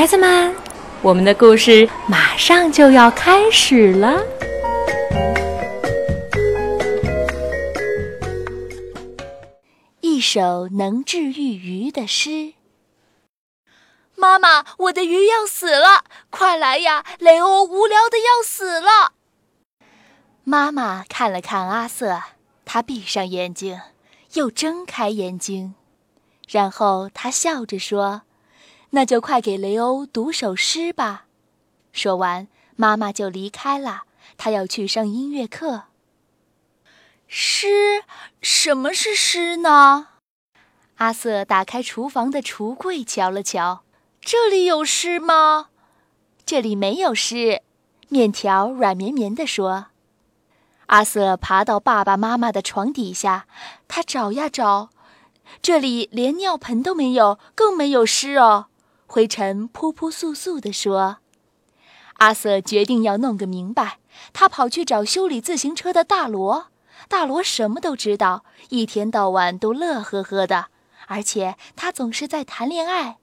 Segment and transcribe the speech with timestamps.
[0.00, 0.56] 孩子们，
[1.02, 4.24] 我们的故事马上就要开始了。
[10.00, 12.54] 一首能治愈鱼的诗。
[14.16, 17.04] 妈妈，我的鱼要死了，快来呀！
[17.18, 19.12] 雷欧无聊的要死了。
[20.44, 22.22] 妈妈看了看阿瑟，
[22.64, 23.78] 他闭上眼睛，
[24.32, 25.74] 又睁开眼睛，
[26.48, 28.22] 然后他笑着说。
[28.90, 31.26] 那就快给雷欧读首诗吧。
[31.92, 34.02] 说完，妈妈就离开了。
[34.36, 35.84] 她要去上音乐课。
[37.26, 38.02] 诗？
[38.42, 40.08] 什么是诗呢？
[40.96, 43.82] 阿瑟打开厨房的橱柜，瞧了瞧，
[44.20, 45.68] 这里有诗吗？
[46.44, 47.62] 这里没有诗。
[48.08, 49.86] 面条软绵绵地说。
[50.86, 53.46] 阿瑟爬到爸爸妈妈的床底下，
[53.86, 54.90] 他找呀找，
[55.62, 58.66] 这里连尿盆都没有，更没有诗哦。
[59.12, 61.16] 灰尘扑扑簌簌地说
[62.18, 63.98] ：“阿瑟决定要弄个明白。
[64.32, 66.68] 他跑去找修理自行车的大罗。
[67.08, 70.66] 大罗什么都知道，一天到晚都乐呵呵的，
[71.08, 73.18] 而且他总是在谈恋爱。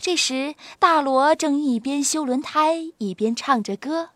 [0.00, 4.10] 这时，大罗正一边修轮胎一边唱着歌：‘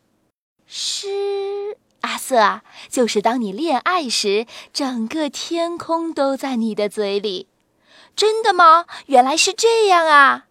[0.67, 7.47] 诗，阿瑟啊，就是当你恋爱时，整个天空都在你的嘴里。’
[8.17, 8.87] 真的吗？
[9.07, 10.47] 原来是这样啊！”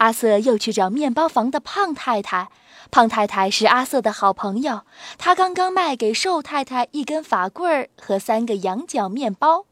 [0.00, 2.48] 阿瑟又去找面包房的胖太太。
[2.90, 4.80] 胖太太是阿瑟的好朋友，
[5.16, 9.66] 她刚刚卖给瘦太太一根法棍儿和三个羊角面包。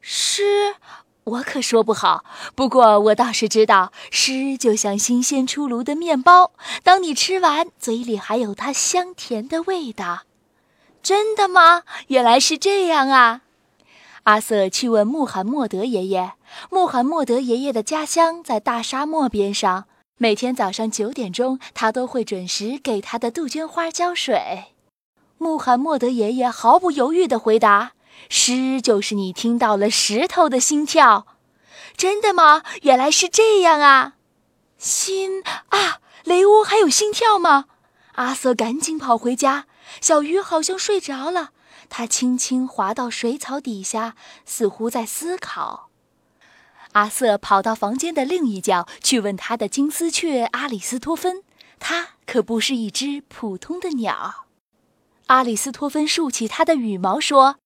[0.00, 0.74] 诗，
[1.24, 2.24] 我可说不好。
[2.54, 10.24] 不过我倒是知道，诗就像新鲜出炉的面包，当你吃完，嘴里还有它香甜的味道。
[11.00, 11.84] 真的吗？
[12.08, 13.42] 原来是这样啊！
[14.28, 16.34] 阿瑟去问穆罕默德爷爷。
[16.68, 19.86] 穆罕默德爷爷的家乡在大沙漠边上。
[20.18, 24.74] 每天早上九点钟，他都会准时给他的杜鹃花浇水。
[25.38, 27.92] 穆罕默德爷爷毫不犹豫地回答
[28.28, 31.26] ：“诗就是你听到了石头的心跳。”
[31.96, 32.62] 真的吗？
[32.82, 34.16] 原来是这样啊！
[34.76, 37.64] 心啊，雷欧还有心跳吗？
[38.16, 39.64] 阿瑟赶紧跑回家。
[40.02, 41.52] 小鱼好像睡着了，
[41.88, 45.90] 它轻轻滑到水草底下，似乎在思考。
[46.92, 51.42] 阿瑟跑到房间的另一角去问他的金丝雀阿里斯托芬，
[51.78, 54.46] 它可不是一只普通的鸟。
[55.26, 57.56] 阿里斯托芬竖起它的羽毛说：“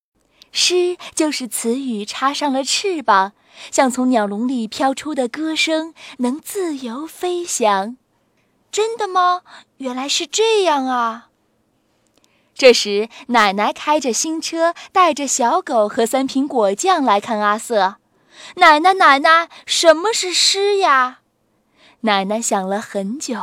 [0.51, 3.33] 诗就是词语插上了翅膀，
[3.71, 7.97] 像从鸟笼里飘出的歌声，能自由飞翔。”
[8.73, 9.43] 真的吗？
[9.77, 11.29] 原来是这样啊！
[12.55, 17.97] 这时，奶奶开着新车，带着小狗和三瓶果酱来看阿瑟。
[18.57, 21.21] 奶奶，奶奶，什么是诗呀？
[22.03, 23.37] 奶奶想了很久，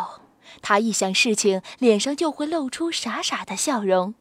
[0.61, 4.13] 她一想事情，脸上就会露出傻傻的笑容。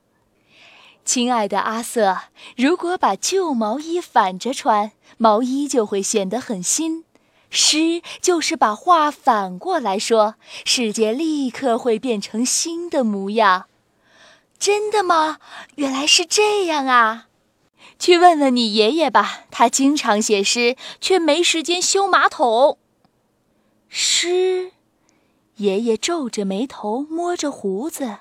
[1.05, 2.19] 亲爱的阿瑟，
[2.57, 7.05] 如果把旧毛衣反着穿，毛衣就会显得很新。
[7.51, 10.35] 诗就是把话反过来说，
[10.65, 13.67] 世界立刻会变成新的模样。
[14.59, 15.39] 真的吗？
[15.77, 17.27] 原来是这样啊！
[17.99, 22.79] 去问问你爷爷吧，他经常写诗，却没时间修马桶。
[23.89, 24.73] 诗，
[25.57, 28.19] 爷爷皱着眉头，摸着胡子。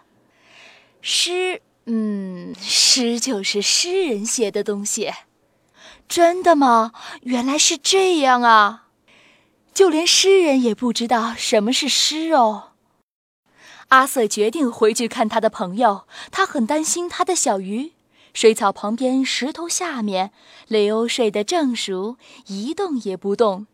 [1.02, 5.12] 诗，嗯，诗就是诗人写的东西。
[6.08, 6.92] 真的吗？
[7.22, 8.86] 原来是这样啊！
[9.74, 12.72] 就连诗人也不知道什么是诗哦。
[13.90, 17.94] 阿瑟决定回去看他的朋友，他很担心他的小鱼。
[18.34, 20.32] 水草旁边，石头下面，
[20.68, 22.18] 雷欧睡得正熟，
[22.48, 23.66] 一动也不动。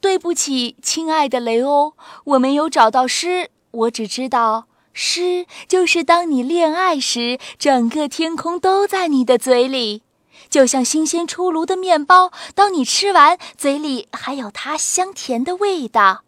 [0.00, 3.50] 对不起，亲爱的雷欧，我没有找到诗。
[3.72, 10.02] 我只知道，诗就是当你恋爱时，整个天空都在你的嘴里，
[10.48, 16.22] 就像新鲜出炉的面包，当你吃完，嘴里还有它香甜的味道。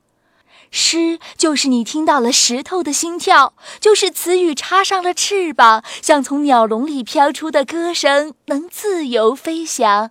[0.77, 10.11] 诗就是你听到了石头的心跳，就是词语插上了翅膀，像从鸟笼里飘出的歌声，能自由飞翔。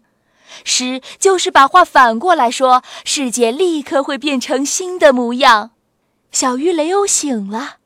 [0.64, 5.72] 诗就是把话反过来说，世界立刻会变成新的模样。
[6.32, 7.80] 小鱼雷欧醒了，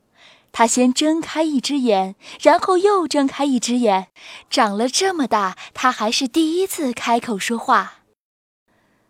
[0.51, 4.09] 他先睁开一只眼，然后又睁开一只眼。
[4.51, 8.01] 长了这么大，他还是第一次开口说话。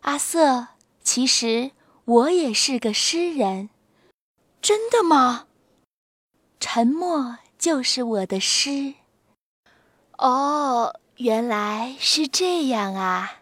[0.04, 0.68] 阿瑟，
[1.04, 1.72] 其实。
[2.08, 3.70] 我也是个诗人，
[4.62, 5.48] 真的吗？
[6.58, 8.94] 沉默就是我的诗。
[10.18, 13.42] 哦，原来是这样啊。